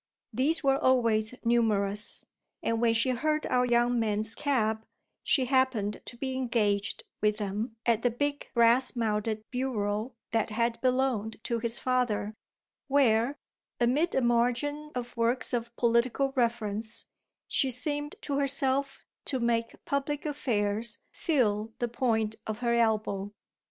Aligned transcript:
These 0.33 0.63
were 0.63 0.79
always 0.79 1.35
numerous, 1.45 2.25
and 2.63 2.81
when 2.81 2.95
she 2.95 3.11
heard 3.11 3.45
our 3.45 3.67
young 3.67 3.99
man's 3.99 4.33
cab 4.33 4.83
she 5.21 5.45
happened 5.45 6.01
to 6.05 6.17
be 6.17 6.35
engaged 6.35 7.03
with 7.21 7.37
them 7.37 7.75
at 7.85 8.01
the 8.01 8.09
big 8.09 8.49
brass 8.55 8.95
mounted 8.95 9.43
bureau 9.51 10.15
that 10.31 10.49
had 10.49 10.81
belonged 10.81 11.37
to 11.43 11.59
his 11.59 11.77
father, 11.77 12.33
where, 12.87 13.37
amid 13.79 14.15
a 14.15 14.21
margin 14.21 14.89
of 14.95 15.15
works 15.15 15.53
of 15.53 15.69
political 15.75 16.31
reference, 16.35 17.05
she 17.47 17.69
seemed 17.69 18.15
to 18.21 18.39
herself 18.39 19.05
to 19.25 19.39
make 19.39 19.85
public 19.85 20.25
affairs 20.25 20.97
feel 21.11 21.73
the 21.77 21.87
point 21.87 22.37
of 22.47 22.61
her 22.61 22.73
elbow. 22.73 23.31